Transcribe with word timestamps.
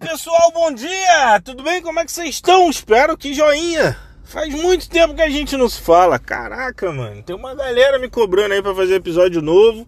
Pessoal, 0.00 0.50
bom 0.54 0.72
dia! 0.72 1.38
Tudo 1.44 1.62
bem? 1.62 1.82
Como 1.82 2.00
é 2.00 2.04
que 2.04 2.10
vocês 2.10 2.36
estão? 2.36 2.70
Espero 2.70 3.16
que 3.16 3.34
joinha! 3.34 3.94
Faz 4.24 4.48
muito 4.54 4.88
tempo 4.88 5.14
que 5.14 5.20
a 5.20 5.28
gente 5.28 5.54
não 5.54 5.68
se 5.68 5.82
fala. 5.82 6.18
Caraca, 6.18 6.90
mano, 6.90 7.22
tem 7.22 7.36
uma 7.36 7.54
galera 7.54 7.98
me 7.98 8.08
cobrando 8.08 8.54
aí 8.54 8.62
para 8.62 8.74
fazer 8.74 8.94
episódio 8.94 9.42
novo, 9.42 9.86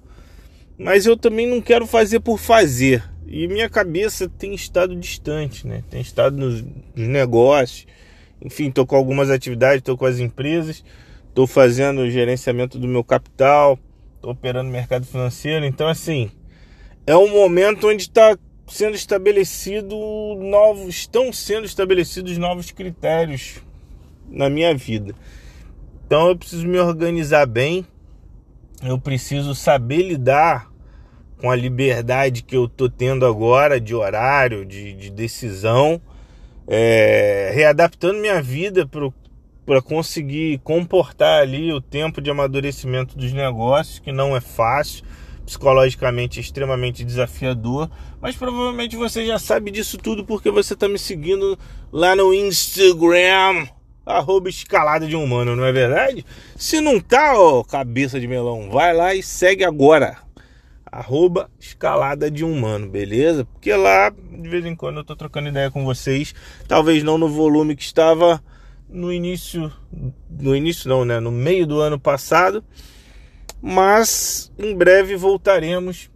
mas 0.76 1.06
eu 1.06 1.16
também 1.16 1.46
não 1.46 1.58
quero 1.58 1.86
fazer 1.86 2.20
por 2.20 2.38
fazer. 2.38 3.02
E 3.26 3.48
minha 3.48 3.70
cabeça 3.70 4.28
tem 4.28 4.54
estado 4.54 4.94
distante, 4.94 5.66
né? 5.66 5.82
Tem 5.88 6.02
estado 6.02 6.36
nos, 6.36 6.62
nos 6.94 7.08
negócios. 7.08 7.86
Enfim, 8.42 8.70
tô 8.70 8.84
com 8.84 8.96
algumas 8.96 9.30
atividades, 9.30 9.82
tô 9.82 9.96
com 9.96 10.04
as 10.04 10.18
empresas, 10.18 10.84
tô 11.34 11.46
fazendo 11.46 12.02
o 12.02 12.10
gerenciamento 12.10 12.78
do 12.78 12.86
meu 12.86 13.02
capital, 13.02 13.78
tô 14.20 14.32
operando 14.32 14.70
mercado 14.70 15.06
financeiro. 15.06 15.64
Então, 15.64 15.88
assim, 15.88 16.30
é 17.06 17.16
um 17.16 17.30
momento 17.30 17.88
onde 17.88 18.02
está 18.02 18.36
sendo 18.66 18.94
estabelecido 18.94 19.96
novos, 20.38 20.88
estão 20.88 21.32
sendo 21.32 21.66
estabelecidos 21.66 22.38
novos 22.38 22.70
critérios 22.70 23.56
na 24.28 24.48
minha 24.48 24.74
vida. 24.74 25.14
Então 26.06 26.28
eu 26.28 26.36
preciso 26.36 26.66
me 26.66 26.78
organizar 26.78 27.46
bem, 27.46 27.86
eu 28.82 28.98
preciso 28.98 29.54
saber 29.54 30.02
lidar 30.02 30.70
com 31.38 31.50
a 31.50 31.56
liberdade 31.56 32.42
que 32.42 32.56
eu 32.56 32.68
tô 32.68 32.88
tendo 32.88 33.26
agora 33.26 33.80
de 33.80 33.94
horário, 33.94 34.64
de, 34.64 34.94
de 34.94 35.10
decisão, 35.10 36.00
é, 36.66 37.50
readaptando 37.54 38.18
minha 38.18 38.40
vida 38.40 38.88
para 39.66 39.82
conseguir 39.82 40.58
comportar 40.64 41.42
ali 41.42 41.72
o 41.72 41.80
tempo 41.80 42.20
de 42.20 42.30
amadurecimento 42.30 43.16
dos 43.16 43.32
negócios, 43.32 43.98
que 43.98 44.12
não 44.12 44.36
é 44.36 44.40
fácil 44.40 45.04
psicologicamente 45.44 46.40
extremamente 46.40 47.04
desafiador, 47.04 47.90
mas 48.20 48.34
provavelmente 48.34 48.96
você 48.96 49.26
já 49.26 49.38
sabe 49.38 49.70
disso 49.70 49.98
tudo 49.98 50.24
porque 50.24 50.50
você 50.50 50.74
está 50.74 50.88
me 50.88 50.98
seguindo 50.98 51.58
lá 51.92 52.16
no 52.16 52.32
Instagram, 52.32 53.66
arroba 54.06 54.48
escalada 54.48 55.06
de 55.06 55.16
humano, 55.16 55.54
não 55.54 55.64
é 55.64 55.72
verdade? 55.72 56.24
Se 56.56 56.80
não 56.80 56.98
tá, 57.00 57.38
ó, 57.38 57.62
cabeça 57.62 58.18
de 58.18 58.26
melão, 58.26 58.70
vai 58.70 58.94
lá 58.94 59.14
e 59.14 59.22
segue 59.22 59.64
agora, 59.64 60.18
arroba 60.84 61.50
escalada 61.58 62.30
de 62.30 62.44
humano, 62.44 62.88
beleza? 62.88 63.44
Porque 63.44 63.74
lá, 63.74 64.10
de 64.10 64.48
vez 64.48 64.64
em 64.64 64.74
quando, 64.74 64.98
eu 64.98 65.04
tô 65.04 65.16
trocando 65.16 65.48
ideia 65.48 65.70
com 65.70 65.84
vocês, 65.84 66.34
talvez 66.68 67.02
não 67.02 67.18
no 67.18 67.28
volume 67.28 67.76
que 67.76 67.82
estava 67.82 68.42
no 68.88 69.12
início, 69.12 69.72
no 70.30 70.54
início 70.54 70.88
não, 70.88 71.04
né, 71.04 71.18
no 71.18 71.32
meio 71.32 71.66
do 71.66 71.80
ano 71.80 71.98
passado, 71.98 72.64
mas 73.66 74.52
em 74.58 74.76
breve 74.76 75.16
voltaremos. 75.16 76.10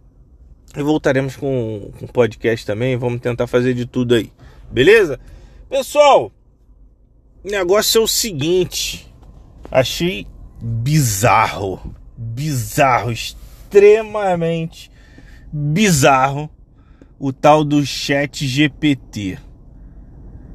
E 0.77 0.83
voltaremos 0.83 1.35
com, 1.35 1.91
com 1.97 2.05
podcast 2.05 2.63
também. 2.63 2.95
Vamos 2.95 3.21
tentar 3.21 3.47
fazer 3.47 3.73
de 3.73 3.87
tudo 3.87 4.13
aí. 4.13 4.31
Beleza? 4.71 5.19
Pessoal, 5.67 6.31
o 7.43 7.49
negócio 7.49 8.01
é 8.01 8.03
o 8.03 8.07
seguinte. 8.07 9.11
Achei 9.71 10.27
bizarro. 10.61 11.95
Bizarro. 12.15 13.11
Extremamente 13.11 14.91
bizarro. 15.51 16.51
O 17.17 17.33
tal 17.33 17.63
do 17.63 17.83
chat 17.83 18.45
GPT. 18.45 19.39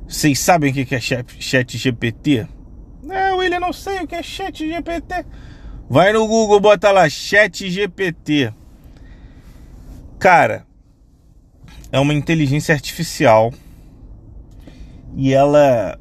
Vocês 0.07 0.39
sabem 0.39 0.71
o 0.71 0.87
que 0.87 0.95
é 0.95 1.01
chat 1.01 1.77
GPT? 1.77 2.47
Não, 3.03 3.43
ele 3.43 3.59
não 3.59 3.73
sei 3.73 3.99
o 3.99 4.07
que 4.07 4.15
é 4.15 4.23
chat 4.23 4.65
GPT. 4.65 5.27
Vai 5.89 6.13
no 6.13 6.27
Google, 6.27 6.61
bota 6.61 6.91
lá 6.91 7.09
Chat 7.09 7.71
GPT. 7.71 8.53
Cara, 10.19 10.67
é 11.93 12.01
uma 12.01 12.15
inteligência 12.15 12.75
artificial 12.75 13.53
e 15.15 15.33
ela 15.33 15.99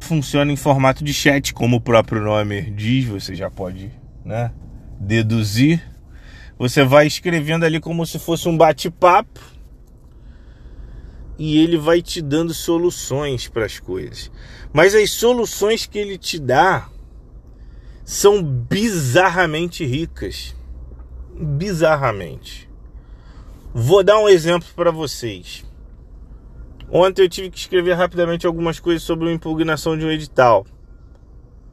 funciona 0.00 0.52
em 0.52 0.56
formato 0.56 1.02
de 1.02 1.12
chat, 1.12 1.52
como 1.52 1.76
o 1.76 1.80
próprio 1.80 2.20
nome 2.20 2.62
diz, 2.70 3.06
você 3.06 3.34
já 3.34 3.50
pode, 3.50 3.90
né, 4.24 4.52
deduzir. 5.00 5.82
Você 6.58 6.84
vai 6.84 7.06
escrevendo 7.06 7.64
ali 7.64 7.80
como 7.80 8.06
se 8.06 8.18
fosse 8.18 8.48
um 8.48 8.56
bate-papo 8.56 9.40
e 11.36 11.58
ele 11.58 11.76
vai 11.76 12.00
te 12.00 12.22
dando 12.22 12.54
soluções 12.54 13.48
para 13.48 13.66
as 13.66 13.80
coisas. 13.80 14.30
Mas 14.72 14.94
as 14.94 15.10
soluções 15.10 15.84
que 15.84 15.98
ele 15.98 16.16
te 16.16 16.38
dá 16.38 16.88
são 18.04 18.42
bizarramente 18.42 19.84
ricas. 19.84 20.54
Bizarramente. 21.34 22.68
Vou 23.72 24.04
dar 24.04 24.18
um 24.18 24.28
exemplo 24.28 24.68
para 24.76 24.90
vocês. 24.90 25.64
Ontem 26.90 27.22
eu 27.22 27.28
tive 27.28 27.50
que 27.50 27.58
escrever 27.58 27.94
rapidamente 27.94 28.46
algumas 28.46 28.78
coisas 28.78 29.02
sobre 29.02 29.28
a 29.28 29.32
impugnação 29.32 29.98
de 29.98 30.04
um 30.04 30.10
edital. 30.10 30.66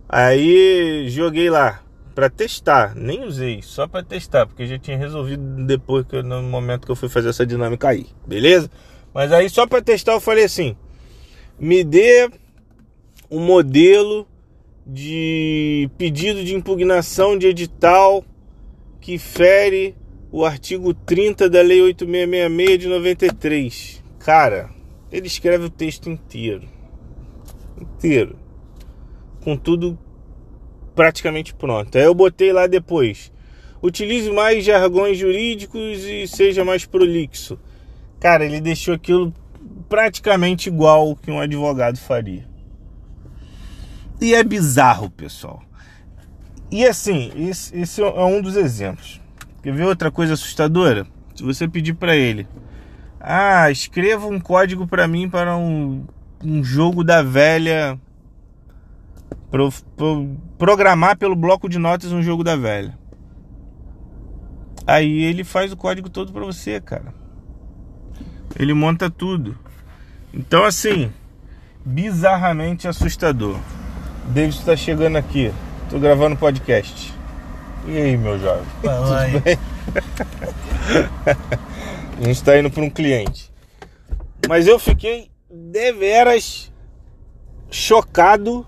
Aí 0.08 1.08
joguei 1.10 1.50
lá 1.50 1.84
para 2.16 2.30
testar, 2.30 2.96
nem 2.96 3.24
usei, 3.24 3.62
só 3.62 3.88
para 3.88 4.04
testar, 4.04 4.46
porque 4.46 4.66
já 4.66 4.78
tinha 4.78 4.98
resolvido 4.98 5.66
depois 5.66 6.06
que 6.06 6.22
no 6.22 6.42
momento 6.44 6.86
que 6.86 6.92
eu 6.92 6.96
fui 6.96 7.08
fazer 7.08 7.30
essa 7.30 7.46
dinâmica 7.46 7.90
aí, 7.90 8.08
beleza? 8.26 8.70
Mas 9.14 9.32
aí 9.32 9.50
só 9.50 9.68
para 9.68 9.82
testar 9.82 10.14
eu 10.14 10.20
falei 10.20 10.46
assim: 10.46 10.76
me 11.60 11.84
dê 11.84 12.30
um 13.30 13.40
modelo 13.40 14.28
de 14.86 15.90
pedido 15.98 16.44
de 16.44 16.56
impugnação 16.56 17.38
de 17.38 17.48
edital 17.48 18.24
que 19.00 19.18
fere 19.18 19.96
o 20.32 20.46
artigo 20.46 20.94
30 20.94 21.50
da 21.50 21.62
Lei 21.62 21.82
8666 21.82 22.80
de 22.80 22.88
93. 22.88 24.04
Cara, 24.20 24.70
ele 25.12 25.28
escreve 25.28 25.66
o 25.66 25.70
texto 25.70 26.10
inteiro. 26.10 26.68
Inteiro. 27.80 28.38
Com 29.44 29.58
tudo 29.58 29.98
praticamente 30.96 31.54
pronto. 31.54 31.98
Aí 31.98 32.04
eu 32.04 32.14
botei 32.14 32.54
lá 32.54 32.68
depois. 32.68 33.32
Utilize 33.82 34.30
mais 34.30 34.64
jargões 34.64 35.18
jurídicos 35.18 36.06
e 36.06 36.28
seja 36.28 36.64
mais 36.64 36.86
prolixo. 36.86 37.60
Cara, 38.20 38.46
ele 38.46 38.62
deixou 38.62 38.94
aquilo 38.94 39.34
praticamente 39.90 40.70
igual 40.70 41.16
que 41.16 41.32
um 41.32 41.40
advogado 41.40 41.98
faria. 41.98 42.51
E 44.22 44.36
é 44.36 44.44
bizarro, 44.44 45.10
pessoal. 45.10 45.64
E 46.70 46.86
assim, 46.86 47.32
esse, 47.36 47.76
esse 47.76 48.02
é 48.04 48.24
um 48.24 48.40
dos 48.40 48.56
exemplos. 48.56 49.20
Quer 49.64 49.74
ver 49.74 49.86
outra 49.86 50.12
coisa 50.12 50.36
assustadora? 50.36 51.08
Se 51.36 51.42
você 51.42 51.68
pedir 51.68 51.96
para 51.96 52.16
ele, 52.16 52.48
ah, 53.20 53.72
escreva 53.72 54.28
um 54.28 54.40
código 54.40 54.86
para 54.86 55.08
mim 55.08 55.28
para 55.28 55.58
um, 55.58 56.06
um 56.44 56.64
jogo 56.64 57.04
da 57.04 57.24
velha. 57.24 58.00
Pro, 59.50 59.74
pro, 59.98 60.38
programar 60.58 61.18
pelo 61.18 61.36
bloco 61.36 61.68
de 61.68 61.80
notas 61.80 62.12
um 62.12 62.22
jogo 62.22 62.44
da 62.44 62.56
velha. 62.56 62.98
Aí 64.86 65.24
ele 65.24 65.44
faz 65.44 65.72
o 65.72 65.78
código 65.78 66.10
todo 66.10 66.32
para 66.32 66.46
você, 66.46 66.80
cara. 66.80 67.12
Ele 68.58 68.74
monta 68.74 69.10
tudo. 69.10 69.58
Então, 70.32 70.64
assim, 70.64 71.12
bizarramente 71.84 72.88
assustador. 72.88 73.60
David 74.26 74.58
está 74.58 74.76
chegando 74.76 75.18
aqui. 75.18 75.52
Tô 75.90 76.00
gravando 76.00 76.36
podcast. 76.38 77.14
E 77.88 77.98
aí, 77.98 78.18
meu 78.18 78.40
jovem? 78.40 78.64
Tudo 78.82 79.42
bem? 79.42 79.58
a 82.18 82.24
gente 82.24 82.32
está 82.32 82.58
indo 82.58 82.70
para 82.70 82.84
um 82.84 82.90
cliente. 82.90 83.52
Mas 84.48 84.68
eu 84.68 84.78
fiquei 84.80 85.30
deveras 85.50 86.72
chocado 87.70 88.66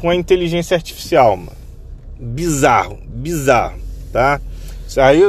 com 0.00 0.10
a 0.10 0.14
inteligência 0.14 0.74
artificial, 0.76 1.36
mano. 1.36 1.56
Bizarro, 2.18 2.98
bizarro, 3.06 3.78
tá? 4.12 4.40
Aí, 4.96 5.20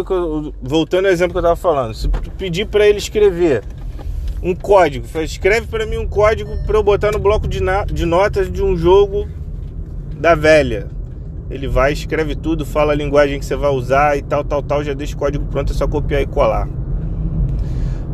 voltando 0.62 1.06
ao 1.06 1.12
exemplo 1.12 1.34
que 1.34 1.38
eu 1.38 1.44
tava 1.44 1.56
falando, 1.56 1.94
se 1.94 2.08
tu 2.08 2.32
pedir 2.32 2.66
para 2.66 2.88
ele 2.88 2.98
escrever 2.98 3.64
um 4.42 4.56
código. 4.56 5.06
Escreve 5.22 5.68
para 5.68 5.86
mim 5.86 5.98
um 5.98 6.08
código 6.08 6.52
para 6.66 6.78
eu 6.78 6.84
botar 6.84 7.12
no 7.12 7.20
bloco 7.20 7.48
de, 7.48 7.60
de 7.92 8.06
notas 8.06 8.52
de 8.52 8.64
um 8.64 8.76
jogo 8.76 9.28
da 10.18 10.36
velha. 10.36 10.88
Ele 11.50 11.68
vai, 11.68 11.94
escreve 11.94 12.36
tudo, 12.36 12.66
fala 12.66 12.94
a 12.94 12.96
linguagem 12.96 13.40
que 13.40 13.46
você 13.46 13.56
vai 13.56 13.72
usar 13.72 14.18
e 14.18 14.22
tal, 14.22 14.44
tal, 14.44 14.62
tal. 14.62 14.84
Já 14.84 14.94
deixa 14.94 15.16
o 15.16 15.18
código 15.18 15.46
pronto, 15.46 15.74
é 15.74 15.76
só 15.76 15.88
copiar 15.88 16.22
e 16.22 16.28
colar. 16.28 16.68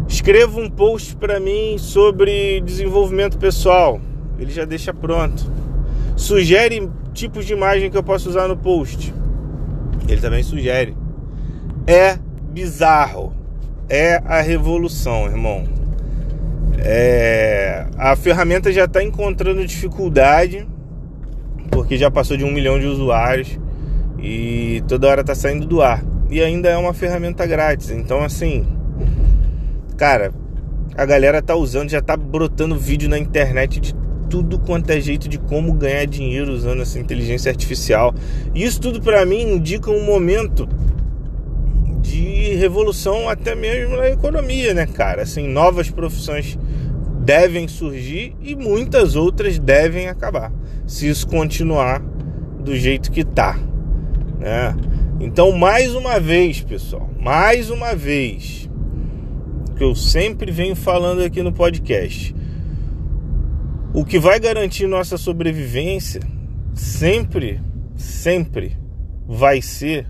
Escreva 0.07 0.59
um 0.59 0.69
post 0.69 1.15
para 1.15 1.39
mim 1.39 1.77
sobre 1.77 2.61
desenvolvimento 2.61 3.37
pessoal. 3.37 3.99
Ele 4.39 4.51
já 4.51 4.63
deixa 4.63 4.93
pronto. 4.93 5.51
Sugere 6.15 6.89
tipos 7.13 7.45
de 7.45 7.53
imagem 7.53 7.89
que 7.89 7.97
eu 7.97 8.03
posso 8.03 8.29
usar 8.29 8.47
no 8.47 8.55
post. 8.55 9.13
Ele 10.07 10.21
também 10.21 10.43
sugere. 10.43 10.95
É 11.85 12.17
bizarro. 12.51 13.33
É 13.89 14.21
a 14.25 14.41
revolução, 14.41 15.25
irmão. 15.25 15.84
É, 16.77 17.87
a 17.97 18.15
ferramenta 18.15 18.71
já 18.71 18.85
está 18.85 19.03
encontrando 19.03 19.65
dificuldade 19.65 20.67
porque 21.71 21.97
já 21.97 22.09
passou 22.09 22.37
de 22.37 22.43
um 22.43 22.51
milhão 22.51 22.79
de 22.79 22.85
usuários 22.85 23.59
e 24.19 24.83
toda 24.87 25.07
hora 25.07 25.21
está 25.21 25.35
saindo 25.35 25.65
do 25.65 25.81
ar. 25.81 26.03
E 26.29 26.41
ainda 26.41 26.69
é 26.69 26.77
uma 26.77 26.93
ferramenta 26.93 27.45
grátis. 27.45 27.91
Então, 27.91 28.23
assim, 28.23 28.65
cara, 29.97 30.31
a 30.97 31.05
galera 31.05 31.41
tá 31.41 31.55
usando, 31.55 31.89
já 31.89 32.01
tá 32.01 32.15
brotando 32.15 32.77
vídeo 32.77 33.09
na 33.09 33.19
internet 33.19 33.79
de 33.79 33.95
tudo 34.29 34.57
quanto 34.57 34.89
é 34.89 34.99
jeito 34.99 35.29
de 35.29 35.37
como 35.37 35.73
ganhar 35.73 36.05
dinheiro 36.05 36.51
usando 36.51 36.81
essa 36.81 36.99
inteligência 36.99 37.51
artificial. 37.51 38.13
E 38.53 38.63
isso 38.63 38.81
tudo 38.81 39.01
para 39.01 39.25
mim 39.25 39.41
indica 39.41 39.91
um 39.91 40.03
momento 40.03 40.67
de 42.01 42.55
revolução 42.55 43.29
até 43.29 43.55
mesmo 43.55 43.97
na 43.97 44.09
economia, 44.09 44.73
né, 44.73 44.85
cara? 44.85 45.23
Assim, 45.23 45.47
novas 45.47 45.89
profissões 45.89 46.57
devem 47.25 47.67
surgir 47.67 48.35
e 48.39 48.55
muitas 48.55 49.15
outras 49.15 49.57
devem 49.57 50.07
acabar, 50.07 50.53
se 50.85 51.09
isso 51.09 51.27
continuar 51.27 51.99
do 52.59 52.75
jeito 52.75 53.11
que 53.11 53.23
tá, 53.23 53.57
né? 54.39 54.75
Então, 55.19 55.51
mais 55.51 55.95
uma 55.95 56.19
vez, 56.19 56.61
pessoal, 56.61 57.09
mais 57.19 57.71
uma 57.71 57.95
vez, 57.95 58.69
que 59.75 59.83
eu 59.83 59.95
sempre 59.95 60.51
venho 60.51 60.75
falando 60.75 61.23
aqui 61.23 61.41
no 61.41 61.51
podcast, 61.51 62.35
o 63.93 64.05
que 64.05 64.19
vai 64.19 64.39
garantir 64.39 64.87
nossa 64.87 65.17
sobrevivência 65.17 66.21
sempre, 66.75 67.59
sempre 67.95 68.77
vai 69.27 69.61
ser 69.61 70.05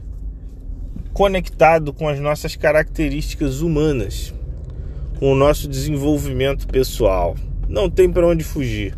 conectado 1.13 1.94
com 1.94 2.09
as 2.09 2.19
nossas 2.19 2.56
características 2.56 3.62
humanas, 3.62 4.33
com 5.19 5.31
o 5.31 5.35
nosso 5.35 5.67
desenvolvimento 5.67 6.67
pessoal. 6.67 7.35
Não 7.67 7.89
tem 7.89 8.09
para 8.09 8.27
onde 8.27 8.44
fugir, 8.44 8.94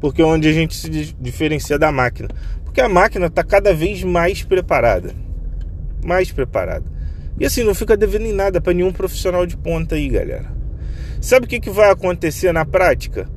porque 0.00 0.22
é 0.22 0.24
onde 0.24 0.48
a 0.48 0.52
gente 0.52 0.74
se 0.74 0.88
diferencia 1.20 1.78
da 1.78 1.90
máquina, 1.90 2.28
porque 2.64 2.80
a 2.80 2.88
máquina 2.88 3.26
está 3.26 3.42
cada 3.42 3.74
vez 3.74 4.02
mais 4.02 4.42
preparada, 4.42 5.12
mais 6.04 6.30
preparada. 6.30 6.84
E 7.38 7.44
assim 7.44 7.64
não 7.64 7.74
fica 7.74 7.96
devendo 7.96 8.26
em 8.26 8.32
nada 8.32 8.60
para 8.60 8.72
nenhum 8.72 8.92
profissional 8.92 9.44
de 9.44 9.56
ponta 9.56 9.96
aí, 9.96 10.08
galera. 10.08 10.52
Sabe 11.20 11.46
o 11.46 11.48
que, 11.48 11.58
que 11.58 11.70
vai 11.70 11.90
acontecer 11.90 12.52
na 12.52 12.64
prática? 12.64 13.28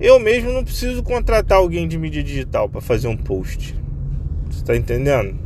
Eu 0.00 0.18
mesmo 0.18 0.52
não 0.52 0.64
preciso 0.64 1.02
contratar 1.02 1.58
alguém 1.58 1.86
de 1.86 1.98
mídia 1.98 2.22
digital 2.22 2.68
para 2.68 2.80
fazer 2.80 3.08
um 3.08 3.16
post. 3.16 3.76
Você 4.50 4.58
está 4.58 4.76
entendendo? 4.76 5.36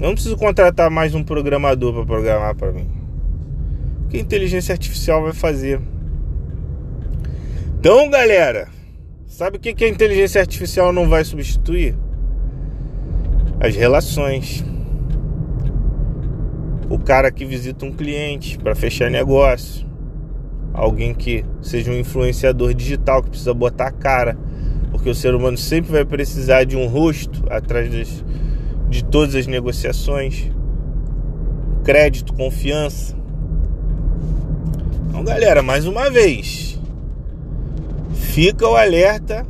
Eu 0.00 0.06
não 0.06 0.14
preciso 0.14 0.36
contratar 0.36 0.90
mais 0.90 1.14
um 1.14 1.22
programador 1.22 1.92
para 1.92 2.06
programar 2.06 2.54
para 2.54 2.72
mim. 2.72 2.99
Que 4.10 4.18
a 4.18 4.20
inteligência 4.20 4.72
artificial 4.72 5.22
vai 5.22 5.32
fazer? 5.32 5.80
Então, 7.78 8.10
galera, 8.10 8.68
sabe 9.26 9.56
o 9.56 9.60
que 9.60 9.84
a 9.84 9.88
inteligência 9.88 10.40
artificial 10.40 10.92
não 10.92 11.08
vai 11.08 11.24
substituir? 11.24 11.96
As 13.58 13.74
relações. 13.74 14.64
O 16.90 16.98
cara 16.98 17.30
que 17.30 17.44
visita 17.44 17.86
um 17.86 17.92
cliente 17.92 18.58
para 18.58 18.74
fechar 18.74 19.10
negócio 19.10 19.88
alguém 20.72 21.14
que 21.14 21.44
seja 21.60 21.90
um 21.90 21.98
influenciador 21.98 22.74
digital 22.74 23.22
que 23.22 23.30
precisa 23.30 23.52
botar 23.52 23.88
a 23.88 23.92
cara, 23.92 24.36
porque 24.90 25.10
o 25.10 25.14
ser 25.14 25.34
humano 25.34 25.56
sempre 25.56 25.92
vai 25.92 26.04
precisar 26.04 26.64
de 26.64 26.76
um 26.76 26.86
rosto 26.86 27.44
atrás 27.50 27.90
das, 27.90 28.24
de 28.88 29.04
todas 29.04 29.34
as 29.34 29.46
negociações, 29.46 30.50
crédito, 31.84 32.32
confiança. 32.34 33.19
Então, 35.10 35.24
galera, 35.24 35.60
mais 35.60 35.86
uma 35.86 36.08
vez, 36.08 36.80
fica 38.14 38.66
o 38.66 38.76
alerta 38.76 39.44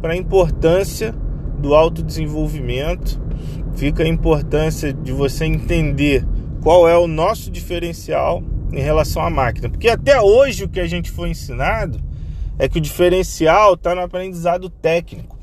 para 0.00 0.12
a 0.12 0.16
importância 0.16 1.12
do 1.58 1.74
autodesenvolvimento, 1.74 3.20
fica 3.74 4.04
a 4.04 4.08
importância 4.08 4.92
de 4.92 5.10
você 5.12 5.46
entender 5.46 6.24
qual 6.62 6.88
é 6.88 6.96
o 6.96 7.08
nosso 7.08 7.50
diferencial 7.50 8.40
em 8.72 8.80
relação 8.80 9.20
à 9.20 9.28
máquina. 9.28 9.68
Porque 9.68 9.88
até 9.88 10.20
hoje 10.20 10.62
o 10.62 10.68
que 10.68 10.78
a 10.78 10.86
gente 10.86 11.10
foi 11.10 11.30
ensinado 11.30 12.00
é 12.56 12.68
que 12.68 12.78
o 12.78 12.80
diferencial 12.80 13.74
está 13.74 13.96
no 13.96 14.02
aprendizado 14.02 14.70
técnico. 14.70 15.39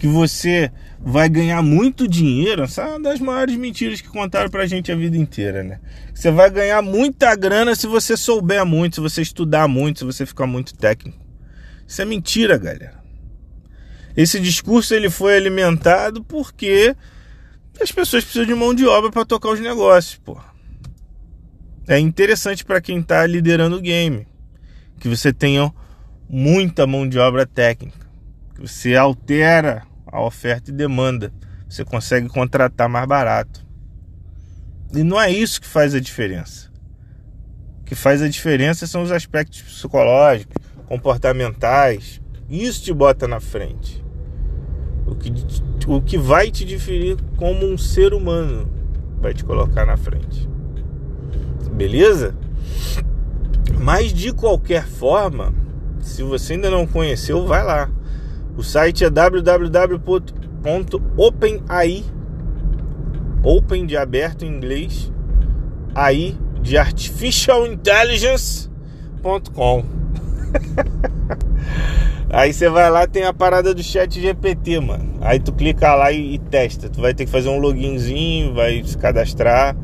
Que 0.00 0.08
você 0.08 0.72
vai 0.98 1.28
ganhar 1.28 1.62
muito 1.62 2.08
dinheiro. 2.08 2.64
Essa 2.64 2.82
é 2.82 2.86
uma 2.88 3.00
das 3.00 3.20
maiores 3.20 3.54
mentiras 3.54 4.00
que 4.00 4.08
contaram 4.08 4.50
pra 4.50 4.66
gente 4.66 4.90
a 4.90 4.96
vida 4.96 5.16
inteira, 5.16 5.62
né? 5.62 5.78
Você 6.12 6.32
vai 6.32 6.50
ganhar 6.50 6.82
muita 6.82 7.36
grana 7.36 7.76
se 7.76 7.86
você 7.86 8.16
souber 8.16 8.66
muito, 8.66 8.96
se 8.96 9.00
você 9.00 9.22
estudar 9.22 9.68
muito, 9.68 10.00
se 10.00 10.04
você 10.04 10.26
ficar 10.26 10.48
muito 10.48 10.74
técnico. 10.74 11.24
Isso 11.86 12.02
é 12.02 12.04
mentira, 12.04 12.58
galera. 12.58 12.98
Esse 14.16 14.40
discurso 14.40 14.92
ele 14.92 15.08
foi 15.08 15.36
alimentado 15.36 16.24
porque 16.24 16.96
as 17.80 17.92
pessoas 17.92 18.24
precisam 18.24 18.46
de 18.46 18.54
mão 18.54 18.74
de 18.74 18.84
obra 18.86 19.12
para 19.12 19.24
tocar 19.24 19.50
os 19.50 19.60
negócios, 19.60 20.16
pô 20.24 20.36
é 21.90 21.98
interessante 21.98 22.64
para 22.64 22.80
quem 22.80 23.00
está 23.00 23.26
liderando 23.26 23.76
o 23.76 23.80
game, 23.80 24.24
que 25.00 25.08
você 25.08 25.32
tenha 25.32 25.72
muita 26.28 26.86
mão 26.86 27.08
de 27.08 27.18
obra 27.18 27.44
técnica, 27.44 28.06
que 28.54 28.60
você 28.60 28.94
altera 28.94 29.82
a 30.10 30.20
oferta 30.22 30.70
e 30.70 30.74
demanda, 30.74 31.32
você 31.68 31.84
consegue 31.84 32.28
contratar 32.28 32.88
mais 32.88 33.06
barato. 33.06 33.66
E 34.94 35.02
não 35.02 35.20
é 35.20 35.30
isso 35.30 35.60
que 35.60 35.66
faz 35.66 35.94
a 35.94 36.00
diferença. 36.00 36.70
O 37.80 37.84
que 37.84 37.94
faz 37.94 38.22
a 38.22 38.28
diferença 38.28 38.86
são 38.86 39.02
os 39.02 39.12
aspectos 39.12 39.62
psicológicos, 39.62 40.56
comportamentais. 40.86 42.20
Isso 42.48 42.82
te 42.82 42.92
bota 42.92 43.28
na 43.28 43.40
frente. 43.40 44.04
O 45.06 45.14
que, 45.14 45.32
o 45.86 46.02
que 46.02 46.18
vai 46.18 46.50
te 46.50 46.64
diferir 46.64 47.16
como 47.36 47.66
um 47.66 47.78
ser 47.78 48.12
humano 48.12 48.70
vai 49.20 49.34
te 49.34 49.44
colocar 49.44 49.86
na 49.86 49.96
frente 49.96 50.50
beleza? 51.80 52.34
Mas 53.78 54.12
de 54.12 54.34
qualquer 54.34 54.86
forma, 54.86 55.54
se 56.00 56.22
você 56.22 56.52
ainda 56.52 56.70
não 56.70 56.86
conheceu, 56.86 57.46
vai 57.46 57.64
lá. 57.64 57.90
O 58.56 58.62
site 58.62 59.04
é 59.04 59.10
www.openai 59.10 62.04
Open 63.42 63.86
de 63.86 63.96
aberto 63.96 64.44
em 64.44 64.48
inglês, 64.48 65.10
AI 65.94 66.36
de 66.60 66.76
artificial 66.76 67.66
intelligence.com. 67.66 69.82
Aí 72.28 72.52
você 72.52 72.68
vai 72.68 72.90
lá, 72.90 73.06
tem 73.06 73.24
a 73.24 73.32
parada 73.32 73.72
do 73.74 73.82
chat 73.82 74.20
GPT, 74.20 74.80
mano. 74.80 75.14
Aí 75.22 75.40
tu 75.40 75.52
clica 75.52 75.94
lá 75.94 76.12
e, 76.12 76.34
e, 76.34 76.38
testa. 76.38 76.90
Tu 76.90 77.00
vai 77.00 77.14
ter 77.14 77.24
que 77.24 77.30
fazer 77.30 77.48
um 77.48 77.58
loginzinho, 77.58 78.52
vai 78.54 78.84
se 78.84 78.98
cadastrar. 78.98 79.74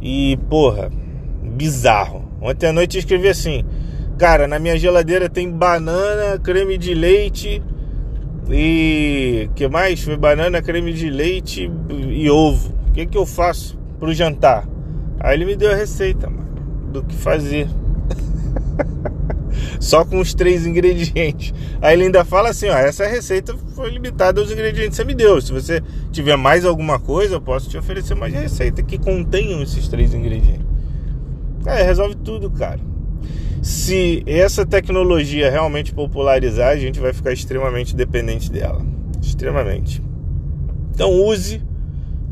E, 0.00 0.38
porra, 0.48 0.88
bizarro. 1.42 2.30
Ontem 2.40 2.68
à 2.68 2.72
noite 2.72 2.96
eu 2.96 3.00
escrevi 3.00 3.26
assim: 3.28 3.64
Cara, 4.16 4.46
na 4.46 4.60
minha 4.60 4.78
geladeira 4.78 5.28
tem 5.28 5.50
banana, 5.50 6.38
creme 6.38 6.78
de 6.78 6.94
leite 6.94 7.60
e. 8.50 9.50
que 9.54 9.68
mais? 9.68 10.02
Foi 10.02 10.16
banana, 10.16 10.62
creme 10.62 10.92
de 10.92 11.10
leite 11.10 11.70
e 11.90 12.30
ovo. 12.30 12.72
O 12.88 12.92
que, 12.92 13.06
que 13.06 13.18
eu 13.18 13.26
faço 13.26 13.78
pro 13.98 14.12
jantar? 14.12 14.66
Aí 15.20 15.36
ele 15.36 15.44
me 15.44 15.56
deu 15.56 15.70
a 15.70 15.74
receita, 15.74 16.28
mano, 16.30 16.48
do 16.92 17.02
que 17.02 17.14
fazer. 17.14 17.68
Só 19.80 20.04
com 20.04 20.20
os 20.20 20.34
três 20.34 20.66
ingredientes. 20.66 21.52
Aí 21.80 21.94
ele 21.94 22.04
ainda 22.04 22.24
fala 22.24 22.50
assim: 22.50 22.68
ó, 22.68 22.76
essa 22.76 23.06
receita 23.06 23.54
foi 23.74 23.90
limitada 23.90 24.40
aos 24.40 24.50
ingredientes 24.50 24.90
que 24.90 24.96
você 24.96 25.04
me 25.04 25.14
deu. 25.14 25.40
Se 25.40 25.52
você 25.52 25.82
tiver 26.10 26.36
mais 26.36 26.64
alguma 26.64 26.98
coisa, 26.98 27.34
eu 27.34 27.40
posso 27.40 27.68
te 27.68 27.76
oferecer 27.76 28.14
mais 28.14 28.32
receita 28.32 28.82
que 28.82 28.98
contenham 28.98 29.62
esses 29.62 29.88
três 29.88 30.14
ingredientes. 30.14 30.66
É, 31.66 31.82
resolve 31.82 32.16
tudo, 32.16 32.50
cara. 32.50 32.80
Se 33.62 34.22
essa 34.26 34.64
tecnologia 34.64 35.50
realmente 35.50 35.92
popularizar, 35.92 36.70
a 36.70 36.76
gente 36.76 37.00
vai 37.00 37.12
ficar 37.12 37.32
extremamente 37.32 37.94
dependente 37.94 38.50
dela. 38.50 38.84
Extremamente. 39.20 40.02
Então 40.94 41.10
use 41.12 41.62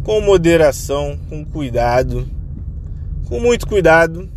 com 0.02 0.20
moderação, 0.20 1.18
com 1.28 1.44
cuidado, 1.44 2.26
com 3.26 3.40
muito 3.40 3.66
cuidado. 3.66 4.28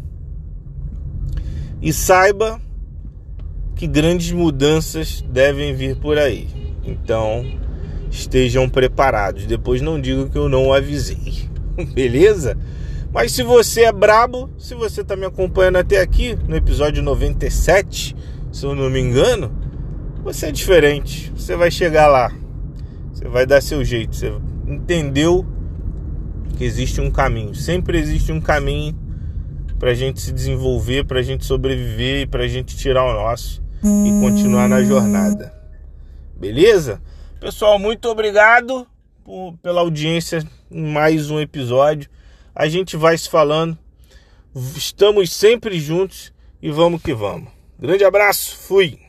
E 1.81 1.93
saiba 1.93 2.59
que 3.75 3.87
grandes 3.87 4.31
mudanças 4.31 5.23
devem 5.31 5.73
vir 5.73 5.95
por 5.95 6.17
aí. 6.17 6.47
Então, 6.83 7.45
estejam 8.11 8.67
preparados. 8.67 9.45
Depois 9.45 9.81
não 9.81 10.01
digam 10.01 10.27
que 10.27 10.37
eu 10.37 10.49
não 10.49 10.73
avisei. 10.73 11.47
Beleza? 11.93 12.57
Mas 13.11 13.31
se 13.31 13.41
você 13.41 13.83
é 13.83 13.91
brabo, 13.91 14.49
se 14.57 14.75
você 14.75 15.01
está 15.01 15.15
me 15.15 15.25
acompanhando 15.25 15.77
até 15.77 15.99
aqui, 15.99 16.37
no 16.47 16.55
episódio 16.55 17.01
97, 17.01 18.15
se 18.51 18.65
eu 18.65 18.75
não 18.75 18.89
me 18.89 18.99
engano, 18.99 19.51
você 20.23 20.47
é 20.47 20.51
diferente. 20.51 21.31
Você 21.35 21.55
vai 21.55 21.71
chegar 21.71 22.07
lá. 22.07 22.31
Você 23.11 23.27
vai 23.27 23.45
dar 23.45 23.61
seu 23.61 23.83
jeito. 23.83 24.15
Você 24.15 24.31
entendeu 24.67 25.45
que 26.55 26.63
existe 26.63 27.01
um 27.01 27.09
caminho. 27.09 27.55
Sempre 27.55 27.97
existe 27.97 28.31
um 28.31 28.39
caminho 28.39 28.95
para 29.79 29.91
a 29.91 29.93
gente 29.93 30.21
se 30.21 30.31
desenvolver, 30.31 31.05
para 31.05 31.19
a 31.19 31.23
gente 31.23 31.45
sobreviver 31.45 32.21
e 32.21 32.27
para 32.27 32.43
a 32.43 32.47
gente 32.47 32.77
tirar 32.77 33.05
o 33.05 33.13
nosso 33.13 33.63
e 33.81 34.09
continuar 34.21 34.67
na 34.67 34.83
jornada. 34.83 35.53
Beleza? 36.37 37.01
Pessoal, 37.39 37.79
muito 37.79 38.07
obrigado 38.09 38.85
por, 39.23 39.53
pela 39.63 39.81
audiência 39.81 40.45
em 40.69 40.91
mais 40.91 41.31
um 41.31 41.39
episódio. 41.39 42.09
A 42.59 42.67
gente 42.67 42.97
vai 42.97 43.17
se 43.17 43.29
falando. 43.29 43.77
Estamos 44.75 45.31
sempre 45.31 45.79
juntos 45.79 46.33
E 46.61 46.69
vamos 46.69 47.01
que 47.01 47.13
vamos. 47.13 47.47
Grande 47.79 48.03
abraço, 48.03 48.57
fui! 48.57 48.99